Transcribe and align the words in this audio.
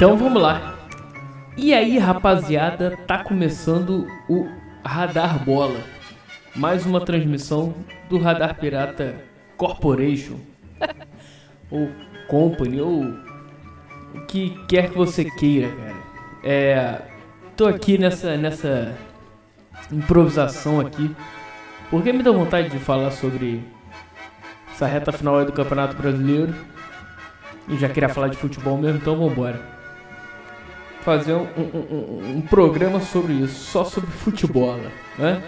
Então 0.00 0.16
vamos 0.16 0.40
lá. 0.40 0.78
E 1.58 1.74
aí, 1.74 1.98
rapaziada, 1.98 2.96
tá 3.06 3.22
começando 3.22 4.06
o 4.30 4.48
Radar 4.82 5.44
Bola. 5.44 5.78
Mais 6.56 6.86
uma 6.86 7.04
transmissão 7.04 7.74
do 8.08 8.16
Radar 8.16 8.58
Pirata 8.58 9.14
Corporation. 9.58 10.38
ou 11.70 11.90
Company, 12.28 12.80
ou 12.80 13.14
o 14.14 14.24
que 14.26 14.58
quer 14.66 14.88
que 14.88 14.96
você 14.96 15.22
queira, 15.22 15.68
cara. 15.70 15.96
É, 16.42 17.02
tô 17.54 17.66
aqui 17.66 17.98
nessa, 17.98 18.38
nessa 18.38 18.96
improvisação 19.92 20.80
aqui, 20.80 21.14
porque 21.90 22.10
me 22.10 22.22
deu 22.22 22.32
vontade 22.32 22.70
de 22.70 22.78
falar 22.78 23.10
sobre 23.10 23.62
essa 24.72 24.86
reta 24.86 25.12
final 25.12 25.44
do 25.44 25.52
Campeonato 25.52 25.94
Brasileiro. 25.94 26.54
E 27.68 27.76
já 27.76 27.90
queria 27.90 28.08
falar 28.08 28.28
de 28.28 28.38
futebol 28.38 28.78
mesmo, 28.78 28.96
então 28.96 29.14
vambora. 29.14 29.78
Fazer 31.02 31.32
um, 31.32 31.46
um, 31.56 32.36
um, 32.36 32.40
programa 32.42 33.00
sobre 33.00 33.32
isso, 33.32 33.70
só 33.70 33.84
sobre 33.84 34.10
futebol, 34.10 34.76
né? 35.18 35.42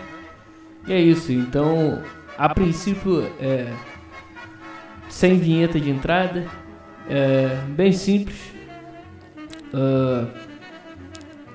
E 0.87 0.93
é 0.93 1.01
isso, 1.01 1.31
então, 1.31 2.03
a 2.39 2.49
princípio, 2.49 3.31
é, 3.39 3.71
sem 5.09 5.39
vinheta 5.39 5.79
de 5.79 5.91
entrada, 5.91 6.47
é, 7.09 7.57
bem 7.69 7.93
simples. 7.93 8.53
Uh, 9.75 10.27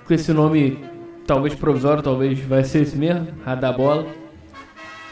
com 0.05 0.13
esse 0.13 0.31
nome, 0.31 0.83
talvez 1.25 1.53
provisório, 1.53 2.01
talvez 2.01 2.39
vai 2.39 2.63
ser 2.63 2.83
esse 2.83 2.95
mesmo, 2.95 3.27
Radar 3.43 3.75
Bola. 3.75 4.07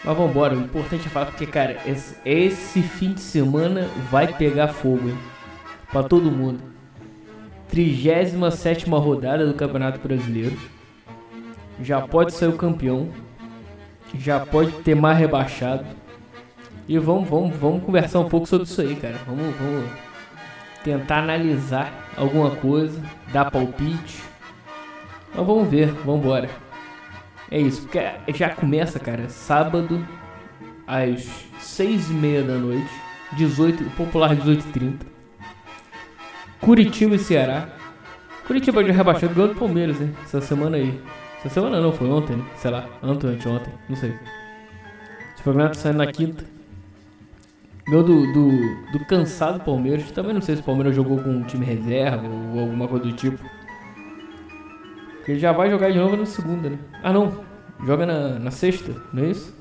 Mas 0.03 0.17
vambora, 0.17 0.55
o 0.55 0.61
importante 0.61 1.07
é 1.07 1.09
falar 1.09 1.25
porque, 1.27 1.47
cara, 1.47 1.81
esse, 1.85 2.15
esse 2.23 2.81
fim 2.81 3.13
de 3.13 3.21
semana 3.21 3.89
vai 4.11 4.31
pegar 4.31 4.67
fogo, 4.67 5.09
hein? 5.09 5.17
Pra 5.91 6.03
todo 6.03 6.31
mundo. 6.31 6.74
37 7.75 8.89
rodada 8.89 9.45
do 9.45 9.53
Campeonato 9.53 9.99
Brasileiro. 9.99 10.57
Já 11.81 11.99
pode 12.07 12.33
ser 12.33 12.47
o 12.47 12.53
campeão. 12.53 13.09
Já 14.17 14.39
pode 14.39 14.71
ter 14.83 14.95
mais 14.95 15.17
rebaixado. 15.17 15.85
E 16.87 16.97
vamos, 16.97 17.27
vamos, 17.27 17.53
vamos 17.57 17.83
conversar 17.83 18.19
um 18.19 18.29
pouco 18.29 18.47
sobre 18.47 18.65
isso 18.65 18.79
aí, 18.79 18.95
cara. 18.95 19.19
Vamos, 19.27 19.53
vamos 19.57 19.89
tentar 20.85 21.19
analisar 21.23 21.91
alguma 22.15 22.51
coisa, 22.51 23.01
dar 23.33 23.51
palpite. 23.51 24.23
Mas 25.35 25.45
vamos 25.45 25.67
ver, 25.67 25.91
vamos 25.91 26.21
embora. 26.21 26.49
É 27.51 27.59
isso, 27.59 27.81
porque 27.81 27.99
já 28.33 28.51
começa, 28.51 28.99
cara, 29.01 29.27
sábado 29.27 30.07
às 30.87 31.29
6 31.59 32.09
e 32.09 32.13
meia 32.13 32.41
da 32.41 32.55
noite, 32.55 32.89
18, 33.35 33.83
popular 33.97 34.33
18h30. 34.33 35.14
Curitiba 36.65 37.13
e 37.13 37.19
Ceará. 37.19 37.69
Curitiba 38.47 38.83
já 38.83 38.91
rebaixou 38.91 39.29
ganhou 39.29 39.53
do 39.53 39.59
Palmeiras, 39.59 40.01
hein? 40.01 40.11
Essa 40.23 40.41
semana 40.41 40.77
aí. 40.77 40.99
Essa 41.37 41.49
semana 41.49 41.79
não, 41.79 41.93
foi 41.93 42.09
ontem, 42.09 42.37
né? 42.37 42.43
Sei 42.55 42.71
lá, 42.71 42.89
ontem, 43.03 43.27
anteontem, 43.27 43.71
não 43.87 43.95
sei. 43.95 44.15
Esse 45.35 45.43
programa 45.43 45.69
tá 45.69 45.75
saindo 45.75 45.99
na 45.99 46.11
quinta. 46.11 46.43
Ganhou 47.87 48.03
do, 48.03 48.33
do, 48.33 48.49
do 48.93 49.05
cansado 49.07 49.63
Palmeiras. 49.63 50.09
Também 50.09 50.33
não 50.33 50.41
sei 50.41 50.55
se 50.55 50.63
o 50.63 50.65
Palmeiras 50.65 50.95
jogou 50.95 51.19
com 51.19 51.29
um 51.29 51.43
time 51.43 51.63
reserva 51.63 52.27
ou 52.27 52.59
alguma 52.59 52.87
coisa 52.87 53.05
do 53.05 53.11
tipo. 53.11 53.37
Porque 55.17 55.33
ele 55.33 55.39
já 55.39 55.51
vai 55.51 55.69
jogar 55.69 55.91
de 55.91 55.99
novo 55.99 56.17
na 56.17 56.25
segunda, 56.25 56.67
né? 56.67 56.79
Ah, 57.03 57.13
não. 57.13 57.43
Joga 57.85 58.07
na, 58.07 58.39
na 58.39 58.49
sexta, 58.49 58.91
não 59.13 59.23
é 59.23 59.27
isso? 59.27 59.55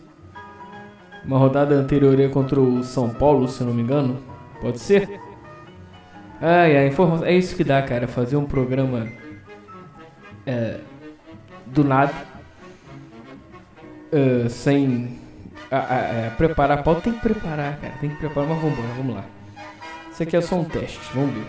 Uma 1.23 1.37
rodada 1.37 1.75
anterior 1.75 2.17
contra 2.31 2.59
o 2.59 2.83
São 2.83 3.11
Paulo, 3.11 3.47
se 3.47 3.61
eu 3.61 3.67
não 3.67 3.75
me 3.75 3.83
engano. 3.83 4.17
Pode 4.63 4.79
ser? 4.79 5.21
Ai, 6.47 6.77
ai, 6.77 6.89
informação. 6.89 7.27
É 7.27 7.33
isso 7.33 7.57
que 7.57 7.65
dá, 7.65 7.81
cara. 7.81 8.07
Fazer 8.07 8.37
um 8.37 8.45
programa 8.45 9.09
é, 10.45 10.79
do 11.65 11.83
nada. 11.83 12.13
É, 14.13 14.47
sem 14.51 15.19
a, 15.71 15.79
a, 15.79 15.95
a, 15.95 16.03
é, 16.27 16.31
preparar 16.37 16.81
a 16.81 16.83
pauta. 16.83 17.01
Tem 17.01 17.15
que 17.15 17.21
preparar, 17.21 17.81
cara. 17.81 17.95
Tem 17.99 18.11
que 18.11 18.17
preparar, 18.17 18.51
mas 18.51 18.61
vamos 18.61 18.79
embora, 18.79 18.95
vamos 18.95 19.15
lá. 19.15 19.25
Isso 20.13 20.23
aqui 20.23 20.37
é 20.37 20.43
só 20.43 20.57
um 20.57 20.65
teste, 20.65 21.01
vamos 21.15 21.35
ver. 21.35 21.47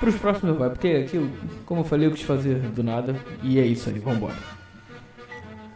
Para 0.00 0.08
os 0.08 0.16
próximos 0.16 0.58
vai, 0.58 0.70
porque 0.70 0.88
aqui, 1.06 1.30
como 1.64 1.82
eu 1.82 1.84
falei, 1.84 2.08
eu 2.08 2.10
quis 2.10 2.22
fazer 2.22 2.56
do 2.56 2.82
nada. 2.82 3.14
E 3.44 3.60
é 3.60 3.64
isso 3.64 3.88
aí, 3.88 4.00
vamos 4.00 4.18
embora. 4.18 4.34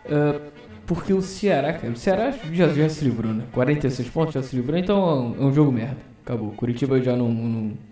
Uh, 0.07 0.51
porque 0.87 1.13
o 1.13 1.23
Ceará, 1.23 1.73
cara, 1.75 1.93
o 1.93 1.97
Ceará 1.97 2.35
já, 2.53 2.67
já 2.67 2.89
se 2.89 3.05
livrou, 3.05 3.33
né? 3.33 3.45
46 3.53 4.11
pontos 4.11 4.35
já 4.35 4.43
se 4.43 4.57
livrou, 4.57 4.77
então 4.77 5.37
é 5.39 5.45
um 5.45 5.55
jogo 5.55 5.71
merda. 5.71 5.99
Acabou. 6.25 6.51
Curitiba 6.51 7.01
já 7.01 7.15
não, 7.15 7.29
não 7.29 7.90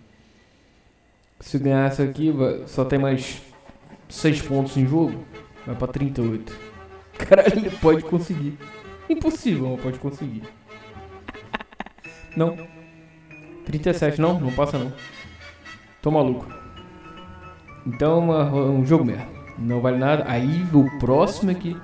se 1.41 1.59
ganhar 1.59 1.87
essa 1.87 2.03
aqui, 2.03 2.33
só 2.67 2.85
tem 2.85 2.99
mais 2.99 3.41
6 4.09 4.43
pontos 4.43 4.77
em 4.77 4.87
jogo. 4.87 5.25
Vai 5.67 5.77
pra 5.77 5.89
38. 5.89 6.57
Caralho, 7.19 7.53
ele 7.57 7.71
pode 7.71 8.03
conseguir. 8.05 8.59
Impossível, 9.09 9.71
mas 9.71 9.81
pode 9.81 9.99
conseguir. 9.99 10.43
Não. 12.37 12.57
37, 13.65 14.21
não? 14.21 14.39
Não 14.41 14.53
passa 14.53 14.79
não. 14.79 14.93
Tô 16.01 16.11
maluco. 16.11 16.47
Então, 17.87 18.19
uma, 18.21 18.45
um 18.53 18.85
jogo 18.85 19.05
merda. 19.05 19.27
Não 19.59 19.81
vale 19.81 19.99
nada. 19.99 20.25
Aí, 20.27 20.67
o 20.73 20.99
próximo 20.99 21.51
aqui. 21.51 21.77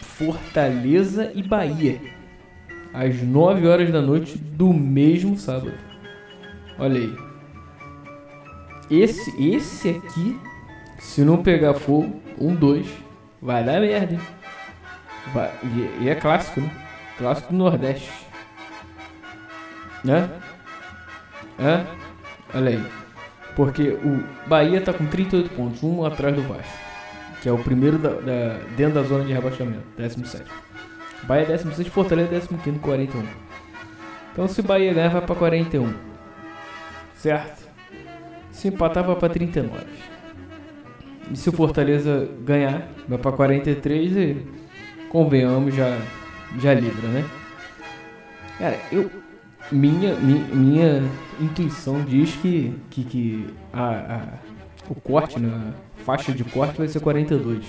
Fortaleza 0.00 1.32
e 1.34 1.42
Bahia. 1.42 2.00
Às 2.92 3.22
9 3.22 3.66
horas 3.66 3.90
da 3.90 4.00
noite 4.00 4.36
do 4.36 4.72
mesmo 4.72 5.36
sábado. 5.38 5.72
Olha 6.78 7.00
aí. 7.00 7.29
Esse, 8.90 9.30
esse 9.40 9.88
aqui, 9.90 10.40
se 10.98 11.22
não 11.22 11.42
pegar 11.42 11.74
fogo, 11.74 12.20
um, 12.38 12.54
dois, 12.54 12.88
vai 13.40 13.62
dar 13.62 13.80
merda, 13.80 14.14
hein? 14.14 14.20
Vai, 15.32 15.52
e, 15.62 16.04
e 16.04 16.08
é 16.08 16.14
clássico, 16.16 16.60
né? 16.60 16.70
Clássico 17.16 17.52
do 17.52 17.58
Nordeste. 17.58 18.10
Né? 20.02 20.28
Hã? 21.58 21.86
Olha 22.52 22.70
aí. 22.70 22.86
Porque 23.54 23.90
o 23.90 24.24
Bahia 24.48 24.80
tá 24.80 24.92
com 24.92 25.06
38 25.06 25.50
pontos, 25.50 25.82
um 25.82 26.04
atrás 26.04 26.34
do 26.34 26.42
Vasco. 26.42 26.78
Que 27.42 27.48
é 27.48 27.52
o 27.52 27.58
primeiro 27.58 27.98
da, 27.98 28.10
da, 28.10 28.58
dentro 28.76 28.94
da 28.94 29.02
zona 29.02 29.24
de 29.24 29.32
rebaixamento, 29.32 29.84
17. 29.96 30.44
Bahia 31.24 31.46
16, 31.46 31.86
Fortaleza 31.88 32.48
15, 32.48 32.78
41. 32.78 33.24
Então 34.32 34.48
se 34.48 34.60
o 34.60 34.64
Bahia 34.64 34.92
ganhar, 34.92 35.10
vai 35.10 35.20
pra 35.20 35.36
41. 35.36 35.94
Certo? 37.14 37.69
Se 38.52 38.68
empatar, 38.68 39.04
vai 39.04 39.16
pra 39.16 39.28
39. 39.28 39.84
E 41.30 41.36
se 41.36 41.48
o 41.48 41.52
Fortaleza 41.52 42.28
ganhar, 42.42 42.88
vai 43.08 43.18
pra 43.18 43.32
43 43.32 44.16
e 44.16 44.46
convenhamos, 45.08 45.74
já, 45.74 45.98
já 46.58 46.74
livra, 46.74 47.08
né? 47.08 47.24
Cara, 48.58 48.78
eu. 48.90 49.10
Minha, 49.70 50.16
minha, 50.16 50.44
minha 50.48 51.02
intuição 51.40 52.02
diz 52.02 52.34
que, 52.34 52.74
que, 52.90 53.04
que 53.04 53.46
a, 53.72 54.16
a, 54.16 54.20
o 54.88 54.96
corte, 54.96 55.38
né, 55.38 55.72
a 55.96 56.02
faixa 56.02 56.32
de 56.32 56.42
corte 56.42 56.78
vai 56.78 56.88
ser 56.88 56.98
42. 56.98 57.64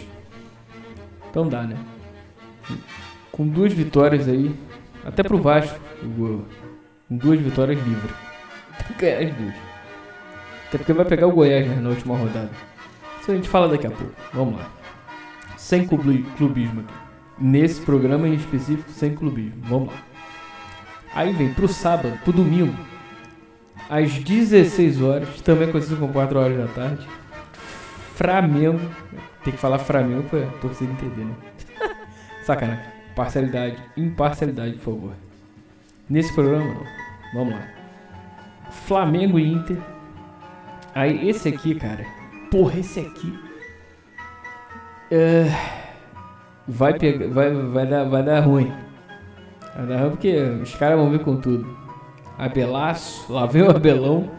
Então 1.30 1.48
dá, 1.48 1.62
né? 1.62 1.78
Com 3.32 3.48
duas 3.48 3.72
vitórias 3.72 4.28
aí, 4.28 4.56
até 5.06 5.22
pro 5.22 5.38
Vasco, 5.38 5.80
com 6.02 7.18
duas 7.18 7.40
vitórias 7.40 7.80
livre. 7.86 8.14
Tem 8.88 8.98
que 8.98 9.06
ganhar 9.06 9.30
as 9.30 9.36
duas. 9.36 9.71
Até 10.72 10.78
porque 10.78 10.94
vai 10.94 11.04
pegar 11.04 11.28
o 11.28 11.34
Goiás 11.34 11.68
né, 11.68 11.76
na 11.82 11.90
última 11.90 12.16
rodada. 12.16 12.50
Isso 13.20 13.30
a 13.30 13.36
gente 13.36 13.50
fala 13.50 13.68
daqui 13.68 13.86
a 13.86 13.92
pouco. 13.92 14.14
Vamos 14.34 14.58
lá. 14.58 14.72
Sem 15.58 15.86
clubismo 15.86 16.80
aqui. 16.80 16.94
Nesse 17.38 17.82
programa 17.82 18.26
em 18.26 18.36
específico, 18.36 18.90
sem 18.90 19.14
clubismo. 19.14 19.62
Vamos 19.64 19.90
lá. 19.90 20.02
Aí 21.14 21.34
vem 21.34 21.54
pro 21.54 21.68
sábado, 21.68 22.18
pro 22.24 22.32
domingo, 22.32 22.74
às 23.90 24.14
16 24.14 25.02
horas, 25.02 25.42
também 25.42 25.70
conhecido 25.70 25.98
como 25.98 26.14
4 26.14 26.40
horas 26.40 26.58
da 26.58 26.68
tarde. 26.68 27.06
Flamengo. 28.16 28.80
Tem 29.44 29.52
que 29.52 29.60
falar 29.60 29.78
Flamengo 29.78 30.24
pra 30.30 30.46
torcida 30.62 30.90
entender, 30.90 31.26
né? 31.26 31.36
Sacanagem. 32.46 32.86
Parcialidade, 33.14 33.76
imparcialidade, 33.98 34.76
por 34.76 34.94
favor. 34.94 35.14
Nesse 36.10 36.34
programa, 36.34 36.78
vamos 37.34 37.56
lá. 37.56 37.68
Flamengo 38.72 39.38
e 39.38 39.52
Inter 39.52 39.78
Aí 40.94 41.30
esse 41.30 41.48
aqui, 41.50 41.76
cara. 41.76 42.06
Porra, 42.50 42.80
esse 42.80 43.00
aqui. 43.00 43.34
Uh, 45.12 45.52
vai 46.68 46.98
pegar. 46.98 47.28
Vai, 47.28 47.52
vai, 47.52 47.86
dar, 47.88 48.04
vai 48.06 48.24
dar 48.24 48.40
ruim. 48.42 48.72
Vai 49.76 49.86
dar 49.88 50.02
ruim 50.02 50.10
porque 50.12 50.36
os 50.62 50.76
caras 50.76 50.98
vão 50.98 51.10
vir 51.10 51.20
com 51.20 51.38
tudo. 51.38 51.78
Abelaço, 52.38 53.32
lá 53.32 53.46
vem 53.46 53.62
o 53.62 53.70
Abelão. 53.70 54.30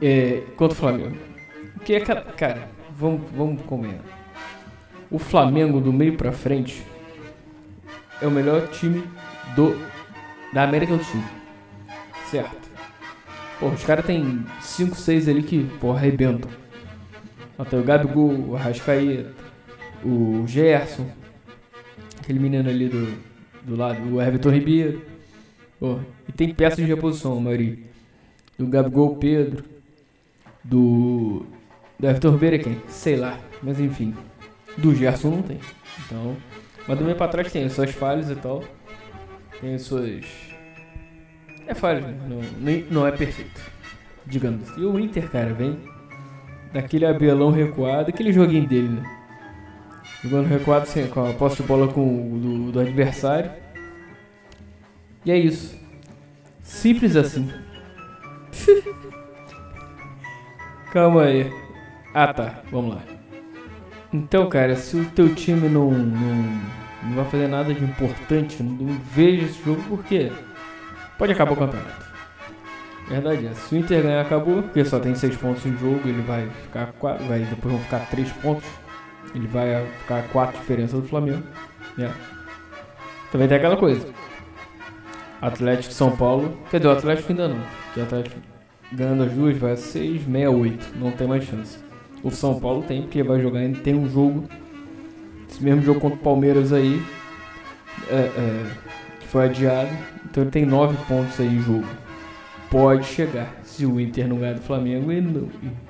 É, 0.00 0.42
contra 0.56 0.76
o 0.76 0.80
Flamengo. 0.80 1.16
Que 1.84 1.94
é, 1.94 2.00
cara, 2.00 2.68
vamos, 2.90 3.22
vamos 3.34 3.62
combinar. 3.62 4.00
O 5.10 5.18
Flamengo 5.18 5.80
do 5.80 5.92
meio 5.92 6.16
pra 6.16 6.32
frente 6.32 6.84
é 8.20 8.26
o 8.26 8.30
melhor 8.30 8.68
time 8.68 9.04
do 9.54 9.76
da 10.52 10.62
América 10.64 10.96
do 10.96 11.04
Sul. 11.04 11.22
Certo? 12.30 12.65
Pô, 13.58 13.68
os 13.68 13.84
caras 13.84 14.04
tem 14.04 14.44
5, 14.60 14.94
6 14.94 15.28
ali 15.28 15.42
que, 15.42 15.64
pô, 15.80 15.92
arrebentam. 15.92 16.50
Até 17.58 17.78
o 17.78 17.82
Gabigol, 17.82 18.50
o 18.50 18.56
Arrascaeta, 18.56 19.32
o 20.04 20.44
Gerson, 20.46 21.06
aquele 22.20 22.38
menino 22.38 22.68
ali 22.68 22.88
do, 22.88 23.16
do 23.62 23.76
lado, 23.76 24.14
o 24.14 24.20
Everton 24.20 24.50
Ribeiro. 24.50 25.02
Pô, 25.80 25.98
e 26.28 26.32
tem 26.32 26.52
peças 26.52 26.76
de 26.76 26.84
reposição, 26.84 27.38
a 27.38 27.40
maioria. 27.40 27.78
Do 28.58 28.66
Gabigol, 28.66 29.16
Pedro. 29.16 29.64
Do. 30.62 31.46
Do 31.98 32.06
Everton 32.06 32.32
Ribeiro 32.32 32.56
é 32.56 32.58
quem? 32.58 32.82
Sei 32.88 33.16
lá, 33.16 33.38
mas 33.62 33.80
enfim. 33.80 34.14
Do 34.76 34.94
Gerson 34.94 35.30
não 35.30 35.42
tem. 35.42 35.58
Então. 36.04 36.36
Mas 36.86 36.98
do 36.98 37.04
meio 37.04 37.16
pra 37.16 37.28
trás 37.28 37.50
tem 37.50 37.64
as 37.64 37.72
suas 37.72 37.90
falhas 37.90 38.30
e 38.30 38.36
tal. 38.36 38.62
Tem 39.60 39.74
as 39.74 39.82
suas. 39.82 40.24
É 41.66 41.74
falha, 41.74 42.00
né? 42.00 42.16
não, 42.28 42.40
não 42.90 43.06
é 43.06 43.10
perfeito. 43.10 43.60
Digamos. 44.24 44.68
E 44.76 44.80
o 44.84 44.98
Inter, 44.98 45.30
cara, 45.30 45.52
vem 45.52 45.78
daquele 46.72 47.06
abelão 47.06 47.50
recuado, 47.50 48.10
aquele 48.10 48.32
joguinho 48.32 48.66
dele, 48.66 48.88
né? 48.88 49.02
Jogando 50.22 50.46
recuado 50.46 50.84
assim, 50.84 51.06
com 51.06 51.28
a 51.28 51.32
posse 51.32 51.62
de 51.62 51.62
bola 51.62 51.88
com 51.88 52.34
o 52.34 52.38
do, 52.38 52.72
do 52.72 52.80
adversário. 52.80 53.50
E 55.24 55.30
é 55.30 55.38
isso. 55.38 55.76
Simples 56.62 57.16
assim. 57.16 57.50
Calma 60.92 61.24
aí. 61.24 61.52
Ah 62.14 62.32
tá, 62.32 62.62
vamos 62.70 62.94
lá. 62.94 63.02
Então, 64.12 64.48
cara, 64.48 64.76
se 64.76 64.96
o 64.96 65.04
teu 65.10 65.34
time 65.34 65.68
não, 65.68 65.90
não, 65.90 66.60
não 67.02 67.14
vai 67.14 67.24
fazer 67.26 67.48
nada 67.48 67.74
de 67.74 67.84
importante, 67.84 68.62
não 68.62 68.98
veja 69.12 69.44
esse 69.44 69.62
jogo, 69.62 69.82
porque 69.88 70.32
pode 71.18 71.32
acabar 71.32 71.52
o 71.52 71.56
campeonato. 71.56 72.06
Verdade 73.08 73.46
é. 73.46 73.54
Se 73.54 73.74
o 73.74 73.78
Inter 73.78 74.02
ganhar, 74.02 74.20
acabou, 74.20 74.62
porque 74.62 74.84
só 74.84 74.98
tem 74.98 75.14
6 75.14 75.36
pontos 75.36 75.64
em 75.64 75.76
jogo, 75.76 76.00
ele 76.04 76.22
vai 76.22 76.48
ficar 76.64 76.92
4, 76.98 77.24
vai, 77.26 77.40
depois 77.40 77.74
vão 77.74 77.82
ficar 77.82 78.00
3 78.10 78.32
pontos. 78.32 78.68
Ele 79.34 79.46
vai 79.46 79.86
ficar 80.00 80.22
4 80.28 80.58
diferença 80.58 80.96
do 80.96 81.06
Flamengo. 81.06 81.42
Yeah. 81.96 82.16
Também 83.30 83.48
tem 83.48 83.58
aquela 83.58 83.76
coisa. 83.76 84.06
Atlético 85.40 85.92
São 85.92 86.16
Paulo. 86.16 86.56
Quer 86.70 86.78
dizer, 86.78 86.88
o 86.88 86.92
Atlético 86.92 87.32
ainda 87.32 87.48
não. 87.48 87.60
Que 87.92 88.00
o 88.00 88.02
Atlético 88.02 88.36
ganhando 88.92 89.24
as 89.24 89.32
duas 89.32 89.56
vai 89.56 89.76
6, 89.76 90.24
6, 90.24 90.48
8. 90.48 90.98
Não 90.98 91.10
tem 91.12 91.26
mais 91.26 91.44
chance. 91.44 91.78
O 92.22 92.30
São 92.30 92.58
Paulo 92.58 92.82
tem, 92.82 93.02
porque 93.02 93.22
vai 93.22 93.40
jogar 93.40 93.60
ainda. 93.60 93.78
Tem 93.80 93.94
um 93.94 94.08
jogo. 94.08 94.48
Esse 95.48 95.62
mesmo 95.62 95.82
jogo 95.82 96.00
contra 96.00 96.18
o 96.18 96.22
Palmeiras 96.22 96.72
aí. 96.72 97.02
É, 98.08 98.14
é, 98.14 98.66
que 99.20 99.28
foi 99.28 99.44
adiado. 99.44 99.90
Então 100.30 100.42
ele 100.42 100.50
tem 100.50 100.66
9 100.66 100.96
pontos 101.06 101.38
aí 101.40 101.46
em 101.46 101.60
jogo. 101.60 101.86
Pode 102.70 103.06
chegar. 103.06 103.54
Se 103.62 103.86
o 103.86 104.00
Inter 104.00 104.28
não 104.28 104.38
ganhar 104.38 104.54
do 104.54 104.60
Flamengo 104.60 105.12
e 105.12 105.20
não, 105.20 105.48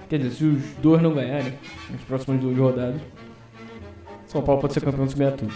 Quer 0.08 0.18
dizer, 0.18 0.30
se 0.36 0.44
os 0.44 0.62
dois 0.80 1.02
não 1.02 1.14
ganharem, 1.14 1.52
nas 1.90 2.00
próximas 2.02 2.40
duas 2.40 2.56
rodadas, 2.56 3.00
São 4.28 4.40
Paulo 4.40 4.60
pode 4.60 4.74
ser 4.74 4.80
campeão 4.80 5.08
se 5.08 5.16
ganhar 5.16 5.32
tudo. 5.32 5.52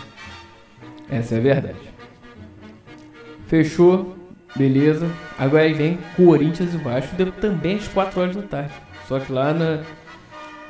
Essa 1.08 1.36
é 1.36 1.38
a 1.38 1.40
verdade. 1.40 1.78
Fechou, 3.46 4.16
beleza. 4.56 5.08
Agora 5.38 5.62
aí 5.62 5.72
vem 5.72 5.98
Corinthians 6.16 6.74
e 6.74 6.78
Vasco, 6.78 7.14
também 7.40 7.76
às 7.76 7.86
4 7.86 8.20
horas 8.20 8.36
da 8.36 8.42
tarde. 8.42 8.72
Só 9.06 9.20
que 9.20 9.32
lá 9.32 9.54
na, 9.54 9.82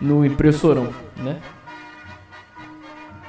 no 0.01 0.27
impressorão, 0.27 0.93
né? 1.17 1.41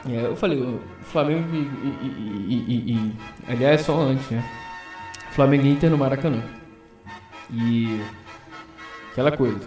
É, 0.09 0.25
eu 0.25 0.35
falei, 0.35 0.59
o 0.59 0.79
Flamengo 1.03 1.47
e, 1.53 1.57
e, 1.57 2.65
e, 2.67 2.93
e, 2.93 3.13
Aliás, 3.47 3.81
só 3.81 3.97
antes, 4.01 4.29
né? 4.31 4.43
Flamengo 5.31 5.65
e 5.65 5.71
Inter 5.71 5.89
no 5.89 5.97
Maracanã. 5.97 6.41
E. 7.51 8.01
Aquela 9.11 9.35
coisa. 9.35 9.59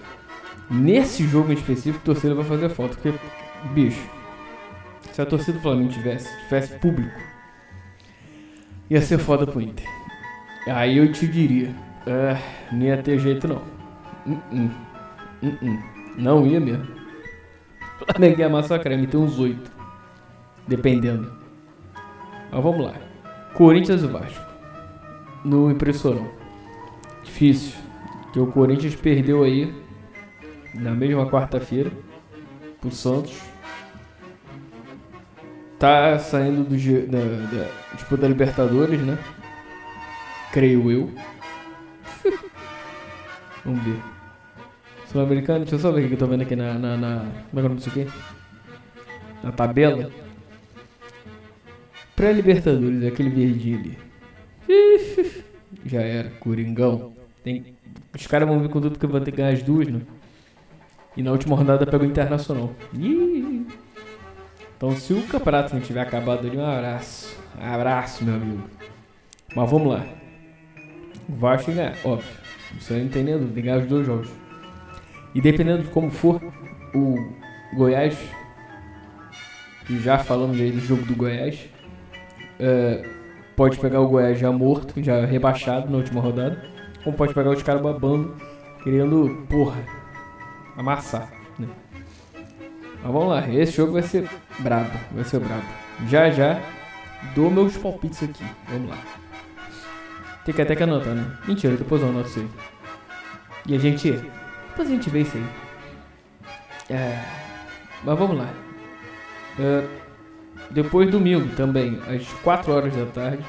Nesse 0.70 1.26
jogo 1.26 1.52
em 1.52 1.54
específico, 1.54 1.98
a 2.02 2.06
torcida 2.06 2.34
vai 2.34 2.44
fazer 2.44 2.68
falta. 2.70 2.94
Porque, 2.94 3.18
bicho, 3.72 4.08
se 5.12 5.20
a 5.20 5.26
torcida 5.26 5.58
do 5.58 5.62
Flamengo 5.62 5.92
tivesse, 5.92 6.28
tivesse 6.44 6.78
público, 6.78 7.18
ia 8.88 9.00
ser 9.02 9.18
foda 9.18 9.46
pro 9.46 9.60
Inter. 9.60 9.86
Aí 10.66 10.96
eu 10.96 11.12
te 11.12 11.26
diria, 11.26 11.74
ah, 12.06 12.40
não 12.72 12.82
ia 12.82 12.96
ter 12.96 13.18
jeito 13.18 13.46
não. 13.46 13.62
Uh 14.26 14.38
-uh. 14.52 14.70
Uh 15.42 15.94
não 16.16 16.46
ia 16.46 16.60
mesmo. 16.60 16.86
Flamengo 17.98 18.40
ia 18.40 18.48
massacrar, 18.48 18.98
me 18.98 19.06
tem 19.06 19.20
uns 19.20 19.38
oito. 19.38 19.70
Dependendo. 20.66 21.32
Mas 22.50 22.62
vamos 22.62 22.84
lá. 22.84 22.94
Corinthians 23.52 24.02
e 24.02 24.06
Vasco. 24.06 24.53
No 25.44 25.70
impressorão. 25.70 26.28
Difícil. 27.22 27.74
Que 28.32 28.40
o 28.40 28.46
Corinthians 28.46 28.96
perdeu 28.96 29.44
aí 29.44 29.72
na 30.74 30.92
mesma 30.92 31.28
quarta-feira 31.30 31.92
pro 32.80 32.90
Santos. 32.90 33.40
Tá 35.78 36.18
saindo 36.18 36.64
do 36.64 36.76
da, 37.08 37.18
da, 37.18 37.96
tipo, 37.96 38.16
da 38.16 38.26
Libertadores, 38.26 39.00
né? 39.00 39.18
Creio 40.52 40.90
eu. 40.90 41.10
Vamos 43.64 43.84
ver. 43.84 44.00
Sul-Americano, 45.06 45.60
deixa 45.60 45.74
eu 45.76 45.78
só 45.78 45.92
ver 45.92 46.04
o 46.04 46.08
que 46.08 46.14
eu 46.14 46.18
tô 46.18 46.26
vendo 46.26 46.42
aqui 46.42 46.56
na. 46.56 46.74
na, 46.74 46.96
na 46.96 47.18
como 47.18 47.28
é 47.30 47.50
que 47.52 47.58
é 47.58 47.60
o 47.60 47.62
nome 47.62 47.76
disso 47.76 47.90
aqui? 47.90 48.08
Na 49.42 49.52
tabela. 49.52 50.10
Pré-Libertadores, 52.16 53.04
aquele 53.04 53.30
verdinho 53.30 53.78
ali. 53.78 53.98
Já 55.84 56.00
era, 56.00 56.30
Coringão. 56.40 57.12
Tem, 57.42 57.74
os 58.14 58.26
caras 58.26 58.48
vão 58.48 58.60
vir 58.60 58.68
com 58.68 58.80
tudo 58.80 58.98
que 58.98 59.06
vão 59.06 59.20
ter 59.20 59.30
que 59.30 59.36
ganhar 59.36 59.52
as 59.52 59.62
duas, 59.62 59.88
né? 59.88 60.00
E 61.16 61.22
na 61.22 61.30
última 61.30 61.54
rodada 61.56 61.86
pega 61.86 62.02
o 62.02 62.06
Internacional. 62.06 62.72
Ih. 62.94 63.66
Então 64.76 64.96
se 64.96 65.12
o 65.12 65.22
campeonato 65.26 65.74
não 65.74 65.80
tiver 65.80 66.00
acabado 66.00 66.46
ali, 66.46 66.56
um 66.56 66.64
abraço. 66.64 67.38
Um 67.60 67.64
abraço, 67.64 68.24
meu 68.24 68.34
amigo. 68.34 68.68
Mas 69.54 69.70
vamos 69.70 69.92
lá. 69.92 70.04
O 71.28 71.32
Vasco 71.34 71.72
ganhar, 71.72 71.96
óbvio. 72.04 72.28
Isso 72.76 72.92
aí 72.92 73.02
não 73.02 73.08
tem 73.08 73.24
ganhar 73.62 73.78
os 73.78 73.86
dois 73.86 74.06
jogos. 74.06 74.28
E 75.34 75.40
dependendo 75.40 75.84
de 75.84 75.90
como 75.90 76.10
for, 76.10 76.42
o 76.94 77.16
Goiás, 77.76 78.16
e 79.88 79.98
já 79.98 80.18
falando 80.18 80.54
aí 80.54 80.70
do 80.70 80.80
jogo 80.80 81.04
do 81.04 81.14
Goiás, 81.14 81.68
é, 82.58 83.08
pode 83.56 83.78
pegar 83.78 84.00
o 84.00 84.08
Goiás 84.08 84.38
já 84.38 84.50
morto, 84.50 85.02
já 85.02 85.24
rebaixado 85.24 85.90
na 85.90 85.98
última 85.98 86.20
rodada, 86.20 86.62
ou 87.04 87.12
pode 87.12 87.34
pegar 87.34 87.50
os 87.50 87.62
caras 87.62 87.82
babando, 87.82 88.34
querendo, 88.82 89.46
porra, 89.48 89.80
amassar. 90.76 91.30
Né? 91.58 91.68
Mas 93.02 93.12
vamos 93.12 93.28
lá, 93.28 93.48
esse 93.48 93.72
jogo 93.72 93.92
vai 93.92 94.02
ser 94.02 94.28
brabo, 94.58 94.98
vai 95.12 95.24
ser 95.24 95.40
brabo. 95.40 95.64
Já 96.08 96.30
já 96.30 96.60
dou 97.34 97.50
meus 97.50 97.76
palpites 97.76 98.22
aqui, 98.22 98.44
vamos 98.68 98.90
lá. 98.90 98.98
Tem 100.44 100.54
que 100.54 100.60
até 100.60 100.76
que 100.76 100.82
anotar, 100.82 101.14
né? 101.14 101.38
Mentira, 101.48 101.74
depois 101.76 102.02
eu 102.02 102.08
anoto 102.08 102.28
isso 102.28 102.40
aí. 102.40 102.48
E 103.66 103.74
a 103.74 103.78
gente. 103.78 104.10
Depois 104.10 104.88
a 104.88 104.90
gente 104.90 105.08
vê 105.08 105.20
isso 105.20 105.36
aí. 105.38 105.46
É, 106.90 107.24
mas 108.04 108.18
vamos 108.18 108.36
lá. 108.36 108.52
É, 109.58 109.84
depois 110.70 111.10
domingo 111.10 111.54
também, 111.54 111.98
às 112.08 112.26
4 112.42 112.72
horas 112.72 112.94
da 112.94 113.06
tarde. 113.06 113.44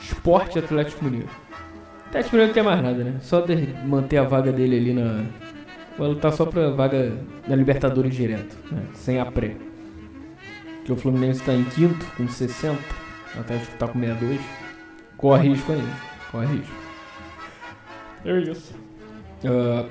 Esporte 0.00 0.58
Atlético 0.58 1.04
Mineiro. 1.04 1.28
Atlético 2.06 2.36
Mineiro 2.36 2.48
não 2.48 2.54
quer 2.54 2.62
mais 2.62 2.82
nada, 2.82 3.04
né? 3.04 3.16
Só 3.20 3.44
manter 3.84 4.18
a 4.18 4.22
vaga 4.22 4.52
dele 4.52 4.76
ali 4.76 4.92
na, 4.94 5.24
Vai 5.98 6.06
lutar 6.06 6.32
só 6.32 6.46
pra 6.46 6.70
vaga 6.70 7.12
da 7.46 7.56
Libertadores 7.56 8.14
direto, 8.14 8.56
né? 8.72 8.84
sem 8.94 9.18
a 9.18 9.26
pré. 9.26 9.56
Que 10.84 10.92
o 10.92 10.96
Fluminense 10.96 11.42
tá 11.42 11.52
em 11.52 11.64
quinto, 11.64 12.06
com 12.16 12.28
60. 12.28 12.78
O 13.36 13.40
Atlético 13.40 13.76
tá 13.76 13.88
com 13.88 13.98
62. 13.98 14.40
Corre 15.16 15.48
risco 15.48 15.72
ainda. 15.72 15.92
Corre 16.30 16.46
risco. 16.56 16.74
É 18.24 18.38
isso. 18.38 18.74
Uh, 19.44 19.88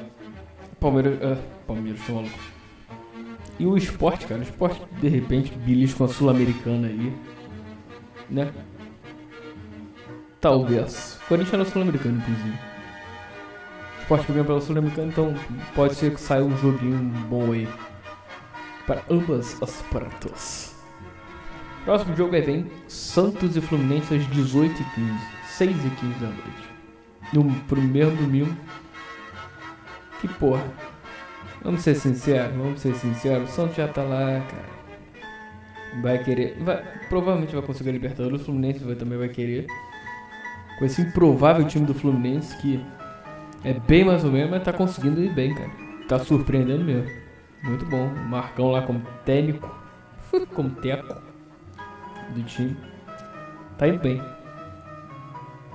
Palmeiras. 0.80 1.16
Uh, 1.16 1.38
Palmeiras, 1.68 2.02
tô 2.08 2.14
maluco. 2.14 2.57
E 3.60 3.66
o 3.66 3.76
esporte, 3.76 4.28
cara. 4.28 4.42
O 4.42 4.44
esporte, 4.44 4.82
de 5.02 5.08
repente, 5.08 5.52
com 5.96 6.04
a 6.04 6.08
Sul-Americana 6.08 6.88
aí. 6.88 7.14
Né? 8.30 8.52
Talvez. 10.40 11.20
Corinthians 11.28 11.68
é 11.68 11.72
Sul-Americano, 11.72 12.20
inclusive. 12.20 12.60
Esporte 14.02 14.32
ganha 14.32 14.46
pela 14.46 14.62
Sul-Americana, 14.62 15.08
então 15.08 15.36
pode 15.74 15.96
ser 15.96 16.14
que 16.14 16.22
saia 16.22 16.44
um 16.44 16.56
joguinho 16.58 16.98
bom 17.28 17.52
aí. 17.52 17.68
Para 18.86 19.04
ambas 19.10 19.62
as 19.62 19.82
partes. 19.84 20.76
Próximo 21.84 22.16
jogo 22.16 22.36
é 22.36 22.42
vem 22.42 22.70
Santos 22.88 23.56
e 23.58 23.62
Fluminense 23.62 24.14
às 24.14 24.24
18h15. 24.28 25.38
6h15 25.58 26.20
da 26.20 26.28
noite. 26.28 26.70
No 27.34 27.52
primeiro 27.62 28.12
domingo. 28.12 28.56
Que 30.22 30.28
porra. 30.28 30.64
Vamos 31.68 31.82
ser 31.82 31.96
sinceros, 31.96 32.56
vamos 32.56 32.80
ser 32.80 32.96
sinceros. 32.96 33.50
O 33.50 33.52
Santos 33.52 33.76
já 33.76 33.90
tá 33.90 34.02
lá, 34.02 34.40
cara. 34.40 36.02
Vai 36.02 36.24
querer. 36.24 36.56
Vai, 36.62 36.82
provavelmente 37.10 37.54
vai 37.54 37.62
conseguir 37.62 37.90
a 37.90 37.92
Libertadores. 37.92 38.40
O 38.40 38.46
Fluminense 38.46 38.82
vai, 38.86 38.96
também 38.96 39.20
vai 39.20 39.28
querer. 39.28 39.68
Com 40.80 40.86
esse 40.86 41.02
improvável 41.02 41.68
time 41.68 41.86
do 41.86 41.94
Fluminense 41.94 42.56
que 42.62 42.82
É 43.66 43.74
bem 43.74 44.06
mais 44.06 44.24
ou 44.24 44.32
menos, 44.32 44.50
mas 44.50 44.64
tá 44.64 44.72
conseguindo 44.72 45.22
ir 45.22 45.34
bem, 45.34 45.54
cara. 45.54 45.70
Tá 46.08 46.18
surpreendendo 46.20 46.86
mesmo. 46.86 47.12
Muito 47.62 47.86
bom. 47.86 48.06
O 48.06 48.30
Marcão 48.30 48.72
lá 48.72 48.84
como 48.84 49.02
técnico, 49.26 49.70
como 50.54 50.70
teco 50.70 51.18
do 52.34 52.44
time. 52.44 52.78
Tá 53.78 53.90
indo 53.90 54.00
bem. 54.00 54.24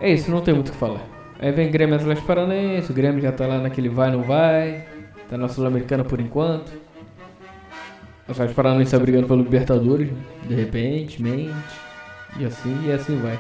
É 0.00 0.11
isso, 0.11 0.30
não 0.30 0.40
tem 0.40 0.54
muito 0.54 0.70
o 0.70 0.72
que 0.72 0.78
falar. 0.78 1.06
Aí 1.38 1.52
vem 1.52 1.70
Grêmio 1.70 1.96
Atlético 1.96 2.26
Paranaense, 2.26 2.90
o 2.90 2.94
Grêmio 2.94 3.20
já 3.20 3.30
tá 3.30 3.46
lá 3.46 3.58
naquele 3.58 3.90
vai 3.90 4.11
não 4.11 4.22
vai. 4.22 4.91
Tá 5.32 5.38
na 5.38 5.48
Sul-Americana 5.48 6.04
por 6.04 6.20
enquanto. 6.20 6.70
O 8.28 8.32
Atlético 8.32 8.54
Paranaense 8.54 8.90
tá 8.90 8.98
brigando 8.98 9.26
pelo 9.26 9.42
Libertadores, 9.42 10.10
de 10.46 10.54
repente, 10.54 11.22
mente. 11.22 11.54
E 12.38 12.44
assim, 12.44 12.86
e 12.86 12.92
assim 12.92 13.16
vai. 13.16 13.38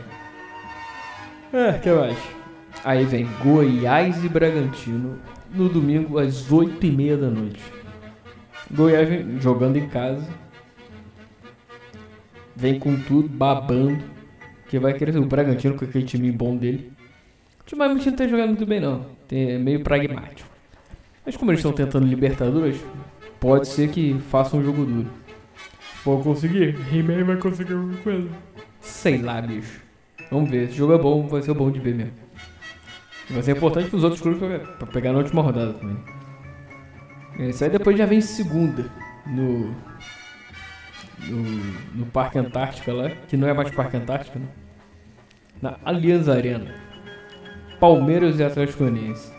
É, 1.52 1.74
que 1.74 1.90
mais? 1.90 2.16
Aí 2.82 3.04
vem 3.04 3.28
Goiás 3.44 4.24
e 4.24 4.28
Bragantino 4.30 5.18
no 5.54 5.68
domingo 5.68 6.18
às 6.18 6.50
8 6.50 6.86
e 6.86 6.90
meia 6.90 7.18
da 7.18 7.28
noite. 7.28 7.60
Goiás 8.70 9.42
jogando 9.42 9.76
em 9.76 9.86
casa. 9.86 10.26
Vem 12.56 12.78
com 12.78 12.96
tudo, 13.02 13.28
babando. 13.28 14.02
Que 14.66 14.78
vai 14.78 14.94
querer 14.94 15.14
o 15.18 15.26
Bragantino 15.26 15.74
com 15.74 15.84
aquele 15.84 16.06
time 16.06 16.32
bom 16.32 16.56
dele. 16.56 16.90
Time 17.66 17.86
não 17.86 17.98
tá 17.98 18.26
jogando 18.26 18.48
muito 18.48 18.64
bem 18.64 18.80
não. 18.80 19.04
É 19.30 19.58
meio 19.58 19.84
pragmático. 19.84 20.51
Mas 21.24 21.36
como 21.36 21.50
eles 21.50 21.60
estão 21.60 21.72
tentando 21.72 22.06
Libertadores, 22.06 22.80
pode 23.38 23.68
ser 23.68 23.90
que 23.90 24.18
faça 24.28 24.56
um 24.56 24.62
jogo 24.62 24.84
duro. 24.84 25.08
Vou 26.04 26.20
conseguir? 26.22 26.76
He-Man 26.92 27.24
vai 27.24 27.36
conseguir 27.36 27.74
alguma 27.74 27.96
coisa? 27.98 28.28
Sei 28.80 29.18
lá, 29.18 29.40
bicho. 29.40 29.80
Vamos 30.30 30.50
ver. 30.50 30.64
Esse 30.64 30.74
jogo 30.74 30.94
é 30.94 30.98
bom, 30.98 31.28
vai 31.28 31.42
ser 31.42 31.54
bom 31.54 31.70
de 31.70 31.78
ver 31.78 31.94
mesmo. 31.94 32.12
Vai 33.30 33.42
ser 33.42 33.56
importante 33.56 33.88
pros 33.88 34.02
outros 34.02 34.20
clubes 34.20 34.40
pra 34.78 34.86
pegar 34.88 35.12
na 35.12 35.18
última 35.18 35.42
rodada 35.42 35.74
também. 35.74 35.96
Isso 37.48 37.62
aí 37.64 37.70
depois 37.70 37.96
já 37.96 38.04
vem 38.04 38.20
segunda 38.20 38.90
no, 39.26 39.74
no, 41.28 41.42
no 41.94 42.06
Parque 42.06 42.38
Antártica 42.38 42.92
lá, 42.92 43.10
que 43.10 43.36
não 43.36 43.48
é 43.48 43.54
mais 43.54 43.70
Parque 43.70 43.96
Antártica, 43.96 44.38
né? 44.38 44.46
Na 45.60 45.78
Allianz 45.84 46.28
Arena. 46.28 46.74
Palmeiras 47.78 48.38
e 48.38 48.44
Atlético 48.44 48.80
Goianiense. 48.80 49.31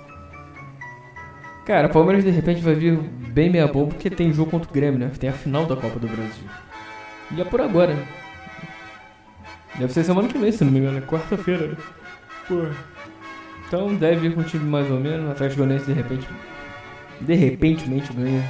Cara, 1.66 1.88
Palmeiras 1.88 2.26
de 2.26 2.30
repente 2.30 2.62
vai 2.62 2.76
vir 2.76 2.98
bem 2.98 3.50
meia 3.50 3.68
bomba 3.68 3.94
porque 3.94 4.10
tem 4.10 4.34
jogo 4.34 4.52
contra 4.52 4.70
o 4.70 4.74
Grêmio, 4.74 5.00
né? 5.00 5.12
Tem 5.18 5.30
a 5.30 5.34
final 5.34 5.66
da 5.66 5.76
Copa 5.76 5.98
do 5.98 6.08
Brasil. 6.08 6.44
E 7.32 7.42
é 7.42 7.46
por 7.46 7.62
agora, 7.62 7.94
né? 7.94 8.06
Deve 9.80 9.94
ser 9.94 10.04
semana 10.04 10.28
que 10.28 10.38
vem, 10.38 10.52
se 10.52 10.64
não 10.64 10.72
me 10.72 10.80
engano, 10.80 10.98
é 10.98 11.02
quarta-feira. 11.02 11.68
Né? 11.68 11.78
Porra. 12.48 12.72
Então 13.66 13.96
deve 13.96 14.28
vir 14.28 14.36
com 14.36 14.42
o 14.42 14.44
time 14.44 14.66
mais 14.66 14.92
ou 14.92 15.00
menos. 15.00 15.28
O 15.28 15.32
Atlético 15.32 15.60
Goianiense 15.60 15.86
de 15.86 15.94
repente. 15.94 16.28
De 17.22 17.34
repentemente 17.34 18.12
ganha 18.12 18.44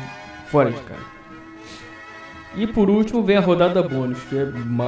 fora 0.47 0.71
de 0.71 0.81
casa. 0.81 1.13
E 2.55 2.65
por 2.67 2.89
último 2.89 3.23
vem 3.23 3.37
a 3.37 3.41
rodada 3.41 3.81
bônus, 3.83 4.19
que 4.23 4.37
é 4.37 4.45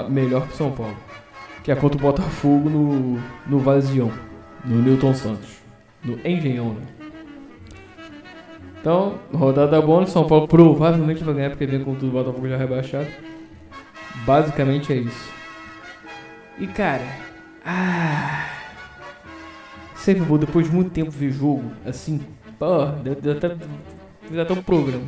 melhor 0.09 0.47
que 0.47 0.57
São 0.57 0.71
Paulo. 0.71 0.97
Que 1.63 1.71
é 1.71 1.75
contra 1.75 1.97
o 1.97 2.01
Botafogo 2.01 2.69
no, 2.69 3.19
no 3.47 3.59
Vazião, 3.59 4.11
no 4.63 4.81
Newton 4.81 5.13
Santos. 5.13 5.57
No 6.03 6.19
Engenhão, 6.27 6.73
né? 6.73 6.94
Então, 8.85 9.17
rodada 9.33 9.81
bônus, 9.81 10.11
São 10.11 10.27
Paulo 10.27 10.47
provavelmente 10.47 11.23
vai 11.23 11.33
ganhar 11.33 11.49
porque 11.49 11.65
vem 11.65 11.83
com 11.83 11.95
tudo 11.95 12.09
o 12.09 12.11
Botafogo 12.11 12.47
já 12.47 12.55
rebaixado. 12.55 13.07
Basicamente 14.27 14.93
é 14.93 14.97
isso. 14.97 15.33
E 16.59 16.67
cara, 16.67 17.03
ah, 17.65 18.47
sempre 19.95 20.23
bom, 20.23 20.37
depois 20.37 20.67
de 20.67 20.71
muito 20.71 20.91
tempo 20.91 21.09
ver 21.09 21.31
jogo, 21.31 21.63
assim, 21.83 22.21
pô, 22.59 22.85
deu, 23.01 23.31
até, 23.31 23.55
fiz 24.21 24.37
até 24.37 24.53
um 24.53 24.61
programa. 24.61 25.05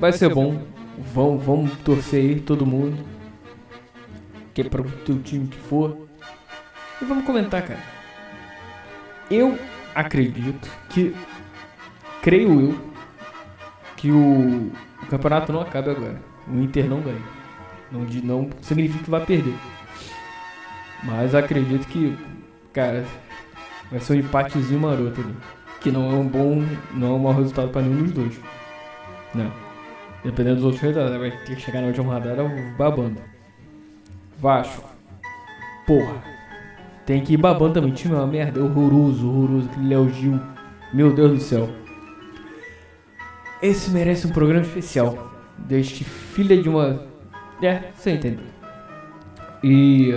Vai 0.00 0.14
ser 0.14 0.32
bom, 0.32 0.62
vamos, 0.96 1.44
vamos 1.44 1.76
torcer 1.84 2.20
aí, 2.20 2.40
todo 2.40 2.64
mundo. 2.64 2.96
Que 4.54 4.62
é 4.62 4.64
para 4.64 4.80
o 4.80 4.90
teu 4.90 5.18
time 5.18 5.46
que 5.46 5.58
for. 5.58 6.08
E 7.02 7.04
vamos 7.04 7.26
comentar, 7.26 7.60
cara. 7.60 7.80
Eu 9.30 9.58
acredito 9.94 10.70
que 10.88 11.14
creio 12.22 12.60
eu 12.60 12.78
que 13.96 14.10
o, 14.10 14.72
o 15.02 15.06
campeonato 15.10 15.52
não 15.52 15.60
acabe 15.60 15.90
agora. 15.90 16.22
O 16.48 16.58
Inter 16.60 16.88
não 16.88 17.00
ganha. 17.00 17.20
Não, 17.90 18.00
não 18.24 18.50
significa 18.62 19.04
que 19.04 19.10
vai 19.10 19.24
perder. 19.24 19.54
Mas 21.02 21.34
acredito 21.34 21.86
que, 21.88 22.16
cara, 22.72 23.04
vai 23.90 24.00
ser 24.00 24.14
um 24.14 24.16
empatezinho 24.16 24.80
maroto 24.80 25.20
ali. 25.20 25.36
Que 25.80 25.90
não 25.90 26.10
é 26.10 26.14
um 26.14 26.26
bom, 26.26 26.64
não 26.94 27.08
é 27.08 27.10
um 27.10 27.18
mau 27.18 27.34
resultado 27.34 27.70
para 27.70 27.82
nenhum 27.82 28.04
dos 28.04 28.12
dois. 28.12 28.40
Não. 29.34 29.52
Dependendo 30.24 30.56
dos 30.56 30.64
outros 30.64 30.80
resultados, 30.80 31.18
vai 31.18 31.30
ter 31.30 31.56
que 31.56 31.60
chegar 31.60 31.80
na 31.80 31.88
última 31.88 32.14
rodada 32.14 32.44
babando. 32.78 33.20
Vasco. 34.38 34.88
Porra. 35.86 36.22
Tem 37.04 37.22
que 37.22 37.34
ir 37.34 37.36
babando 37.36 37.74
também. 37.74 37.90
O 37.90 37.94
time 37.94 38.14
é 38.14 38.18
uma 38.18 38.26
merda. 38.26 38.62
Horroroso, 38.62 39.28
horroroso. 39.28 39.68
Aquele 39.70 39.88
Léo 39.88 40.08
Gil. 40.10 40.40
Meu 40.92 41.12
Deus 41.12 41.32
do 41.32 41.40
céu. 41.40 41.81
Esse 43.62 43.90
merece 43.90 44.26
um 44.26 44.30
programa 44.30 44.62
especial. 44.62 45.30
Deste 45.56 46.02
filha 46.02 46.60
de 46.60 46.68
uma. 46.68 47.06
É, 47.62 47.92
você 47.94 48.10
entendeu. 48.10 48.44
E. 49.62 50.12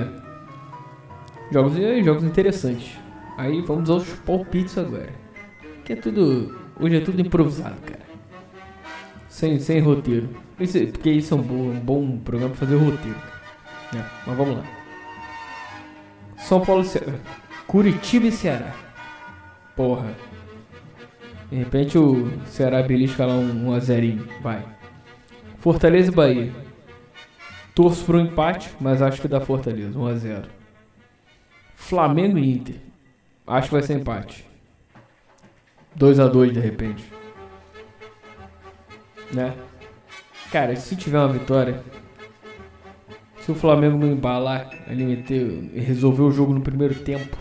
Jogos, 1.51 1.73
jogos 2.03 2.23
interessantes. 2.23 2.97
Aí 3.37 3.61
vamos 3.61 3.89
aos 3.89 4.09
palpites 4.25 4.77
agora. 4.77 5.13
Que 5.83 5.93
é 5.93 5.95
tudo. 5.95 6.57
Hoje 6.79 6.97
é 6.97 6.99
tudo 7.01 7.21
improvisado, 7.21 7.75
cara. 7.85 8.03
Sem, 9.29 9.59
sem 9.59 9.79
roteiro. 9.79 10.29
Isso, 10.59 10.79
porque 10.87 11.11
isso 11.11 11.33
é 11.33 11.37
um 11.37 11.41
bom, 11.41 11.69
um 11.69 11.79
bom 11.79 12.17
programa 12.17 12.55
pra 12.55 12.65
fazer 12.65 12.77
roteiro. 12.77 13.17
É, 13.95 14.03
mas 14.25 14.37
vamos 14.37 14.57
lá. 14.57 14.63
São 16.37 16.61
Paulo 16.61 16.83
Ceará. 16.83 17.13
Curitiba 17.67 18.27
e 18.27 18.31
Ceará. 18.31 18.73
Porra. 19.75 20.15
De 21.49 21.55
repente 21.55 21.97
o 21.97 22.31
Ceará 22.45 22.81
belisca 22.81 23.25
lá 23.25 23.35
um, 23.35 23.67
um 23.67 23.73
azerinho. 23.73 24.27
Vai. 24.41 24.63
Fortaleza 25.59 26.11
e 26.11 26.15
Bahia. 26.15 26.51
Torço 27.73 28.05
para 28.05 28.17
um 28.17 28.21
empate, 28.21 28.71
mas 28.79 29.01
acho 29.01 29.21
que 29.21 29.27
dá 29.27 29.39
Fortaleza. 29.41 29.97
1 29.97 30.05
a 30.05 30.15
0 30.15 30.47
Flamengo 31.73 32.37
e 32.37 32.53
Inter. 32.53 32.75
Acho 33.45 33.67
que 33.67 33.73
vai 33.73 33.83
ser 33.83 33.99
empate. 33.99 34.45
2 35.95 36.19
a 36.19 36.27
2 36.27 36.53
de 36.53 36.59
repente. 36.59 37.03
Né? 39.31 39.55
Cara, 40.51 40.75
se 40.75 40.95
tiver 40.95 41.19
uma 41.19 41.33
vitória, 41.33 41.83
se 43.39 43.51
o 43.51 43.55
Flamengo 43.55 43.97
não 43.97 44.07
embalar, 44.07 44.69
ele 44.87 45.05
meter, 45.05 45.71
resolver 45.75 46.23
o 46.23 46.31
jogo 46.31 46.53
no 46.53 46.61
primeiro 46.61 46.95
tempo, 46.95 47.37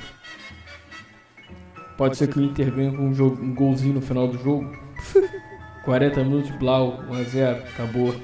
Pode 1.96 2.16
ser 2.16 2.28
que 2.28 2.38
o 2.38 2.42
Inter 2.42 2.72
ganhe 2.72 2.96
com 2.96 3.04
um, 3.04 3.14
jogo, 3.14 3.42
um 3.42 3.54
golzinho 3.54 3.94
no 3.94 4.00
final 4.00 4.26
do 4.26 4.42
jogo. 4.42 4.76
40 5.84 6.24
minutos, 6.24 6.50
Blau, 6.52 7.02
1x0, 7.10 7.62
acabou. 7.74 8.14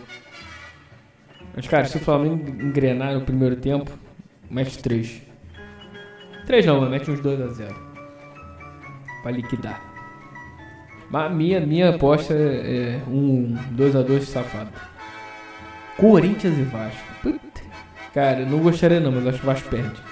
Mas, 1.55 1.67
cara, 1.69 1.85
se 1.85 1.97
o 1.97 2.01
Flamengo 2.01 2.49
engrenar 2.63 3.15
no 3.15 3.21
primeiro 3.21 3.57
tempo, 3.57 3.91
mete 4.51 4.79
3. 4.79 5.23
3 6.47 6.67
não, 6.67 6.81
mas 6.81 6.91
mete 6.91 7.11
uns 7.11 7.21
2x0. 7.21 7.75
Pra 9.23 9.31
liquidar. 9.31 9.91
Mas 11.11 11.33
minha, 11.33 11.61
minha 11.61 11.91
aposta 11.91 12.33
é 12.35 13.03
um 13.07 13.57
2x2 13.75 14.23
safado. 14.23 14.71
Corinthians 15.97 16.59
e 16.59 16.63
Vasco. 16.63 17.05
Puta. 17.23 17.61
Cara, 18.15 18.47
não 18.47 18.61
gostaria 18.61 19.01
não, 19.01 19.13
mas 19.13 19.27
acho 19.27 19.39
que 19.39 19.45
o 19.45 19.47
Vasco 19.47 19.69
perde. 19.69 20.10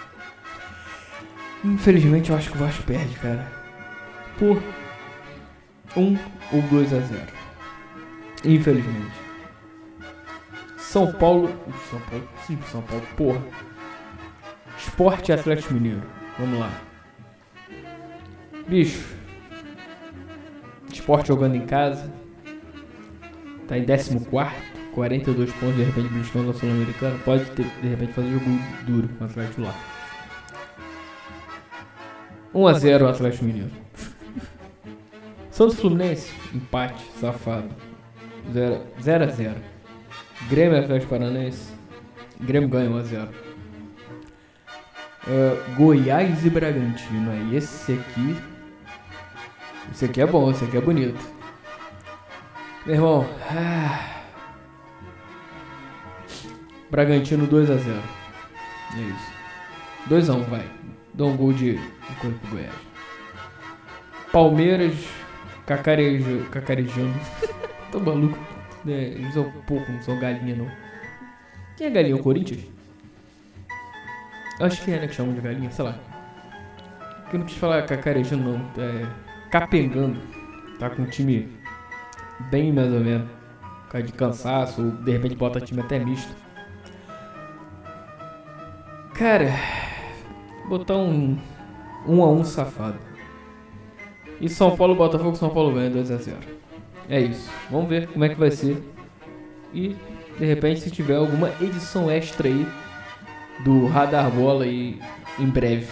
Infelizmente 1.65 2.31
eu 2.31 2.37
acho 2.37 2.51
que 2.51 2.57
o 2.57 2.61
Vasco 2.61 2.83
perde, 2.85 3.15
cara. 3.17 3.47
Por 4.39 4.63
1 5.97 6.19
ou 6.53 6.63
2 6.63 6.93
a 6.93 7.01
0. 7.01 7.23
Infelizmente. 8.45 9.29
São 10.77 11.13
Paulo. 11.13 11.49
São 11.91 12.01
Paulo. 12.01 12.29
Sim, 12.47 12.59
São 12.71 12.83
Paulo. 12.83 13.03
Porra. 13.17 13.43
Esporte 14.79 15.33
Atlético 15.33 15.75
Mineiro. 15.75 16.03
Vamos 16.39 16.61
lá. 16.61 16.71
Bicho. 18.69 19.05
Esporte 20.93 21.29
jogando 21.29 21.57
em 21.57 21.67
casa. 21.67 22.13
Tá 23.67 23.77
em 23.77 23.85
14. 23.85 24.27
42 24.93 25.53
pontos. 25.55 25.77
De 25.77 25.83
repente, 25.83 26.09
buscando 26.09 26.51
a 26.51 26.55
Sul-Americana. 26.55 27.19
Pode 27.25 27.45
ter, 27.51 27.67
de 27.83 27.89
repente 27.89 28.13
fazer 28.13 28.31
jogo 28.31 28.47
duro 28.87 29.09
com 29.09 29.25
o 29.25 29.27
Atlético 29.27 29.63
lá. 29.63 29.75
1x0 32.55 33.03
o 33.03 33.09
Atlético 33.09 33.45
Mineiro. 33.45 33.71
Santos 35.51 35.79
Fluminense, 35.79 36.33
empate, 36.55 37.03
safado. 37.21 37.69
0x0. 38.53 39.57
Grêmio 40.49 40.79
Atlético 40.79 41.11
Paranaense. 41.11 41.73
Grêmio 42.41 42.69
ganha 42.69 42.89
1x0. 42.91 43.29
Uh, 45.27 45.75
Goiás 45.77 46.45
e 46.47 46.51
Bragantino. 46.51 47.31
Aí 47.31 47.57
esse 47.57 47.93
aqui 47.93 48.37
Esse 49.93 50.07
aqui 50.07 50.21
é 50.21 50.27
bom, 50.27 50.51
esse 50.51 50.65
aqui 50.65 50.77
é 50.77 50.81
bonito. 50.81 51.23
Meu 52.87 52.95
irmão. 52.95 53.29
Ah, 53.51 54.23
Bragantino 56.91 57.47
2x0. 57.47 58.01
É 58.97 59.01
isso. 59.01 59.33
2x1, 60.09 60.45
vai. 60.45 60.65
Dá 61.19 61.25
um 61.25 61.37
gol 61.37 61.53
de, 61.53 61.73
de 61.73 62.15
coisa 62.21 62.39
pro 62.39 62.51
Goiás. 62.51 62.73
Palmeiras 64.31 64.95
cacarejo, 65.67 66.45
cacarejando. 66.49 67.19
Tô 67.91 67.99
maluco. 67.99 68.39
É, 68.87 68.91
eles 68.91 69.35
são 69.35 69.51
pouco, 69.67 69.91
não 69.91 70.01
são 70.01 70.17
galinha 70.21 70.55
não. 70.55 70.71
Quem 71.77 71.89
é 71.89 71.91
galinha? 71.91 72.15
O 72.15 72.23
Corinthians? 72.23 72.65
Acho 74.61 74.85
que 74.85 74.93
é, 74.93 75.01
né? 75.01 75.09
Que 75.09 75.15
chamam 75.15 75.35
de 75.35 75.41
galinha, 75.41 75.69
sei 75.73 75.87
lá. 75.87 75.99
Eu 77.33 77.41
não 77.41 77.47
quis 77.47 77.57
falar 77.57 77.83
cacarejando 77.83 78.53
não. 78.53 78.71
É, 78.81 79.05
capengando. 79.51 80.21
Tá 80.79 80.89
com 80.89 81.03
um 81.03 81.07
time 81.07 81.49
bem 82.49 82.73
mais 82.73 82.93
ou 82.93 83.01
menos. 83.01 83.29
Por 83.87 83.91
causa 83.91 84.07
de 84.07 84.13
cansaço, 84.13 84.83
ou 84.85 84.91
de 84.93 85.11
repente 85.11 85.35
bota 85.35 85.61
time 85.61 85.81
até 85.81 85.99
misto. 85.99 86.33
Cara, 89.15 89.51
botar 90.69 90.97
um 90.97 91.39
1 92.07 92.15
um 92.15 92.23
a 92.23 92.31
1 92.31 92.41
um 92.41 92.45
safado. 92.45 92.99
E 94.41 94.49
São 94.49 94.77
Paulo, 94.77 94.95
Botafogo, 94.95 95.37
São 95.37 95.51
Paulo 95.51 95.75
ganha 95.75 95.91
2 95.91 96.11
a 96.11 96.17
0. 96.17 96.37
É 97.09 97.21
isso. 97.21 97.51
Vamos 97.71 97.89
ver 97.89 98.07
como 98.09 98.25
é 98.25 98.29
que 98.29 98.37
vai 98.37 98.51
ser. 98.51 98.83
E 99.73 99.97
de 100.39 100.45
repente 100.45 100.81
se 100.81 100.91
tiver 100.91 101.17
alguma 101.17 101.51
edição 101.61 102.11
extra 102.11 102.49
aí 102.49 102.67
do 103.65 103.87
Radar 103.87 104.31
Bola 104.31 104.65
aí 104.65 105.01
em 105.39 105.47
breve. 105.47 105.89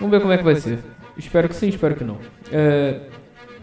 Vamos 0.00 0.10
ver 0.10 0.20
como 0.20 0.32
é 0.32 0.38
que 0.38 0.44
vai 0.44 0.56
ser. 0.56 0.80
Espero 1.16 1.48
que 1.48 1.54
sim, 1.54 1.68
espero 1.68 1.94
que 1.94 2.04
não. 2.04 2.18
É, 2.50 3.00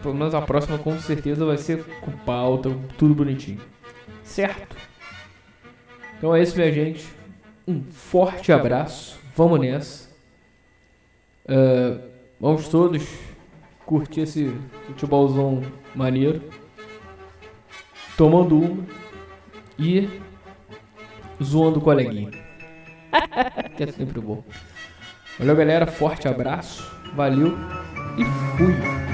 pelo 0.02 0.14
menos 0.14 0.34
a 0.34 0.42
próxima 0.42 0.78
com 0.78 0.98
certeza 0.98 1.44
vai 1.44 1.56
ser 1.56 1.84
com 2.00 2.10
pauta, 2.12 2.70
tudo 2.98 3.14
bonitinho. 3.14 3.60
Certo? 4.22 4.76
Então 6.18 6.34
é 6.34 6.42
isso, 6.42 6.56
minha 6.56 6.72
gente. 6.72 7.06
Um 7.66 7.82
forte 7.82 8.52
abraço. 8.52 9.18
Vamos 9.36 9.60
nessa. 9.60 10.08
Uh, 11.44 12.00
vamos 12.40 12.68
todos 12.68 13.06
curtir 13.84 14.22
esse 14.22 14.50
futebolzão 14.86 15.60
maneiro. 15.94 16.42
Tomando 18.16 18.58
uma 18.58 18.86
e 19.78 20.08
zoando 21.42 21.80
o 21.80 21.82
coleguinha. 21.82 22.30
que 23.76 23.82
é 23.82 23.92
sempre 23.92 24.18
bom. 24.22 24.42
Valeu, 25.38 25.54
galera. 25.54 25.86
Forte 25.86 26.26
abraço. 26.26 26.90
Valeu 27.14 27.58
e 28.16 28.24
fui. 28.56 29.05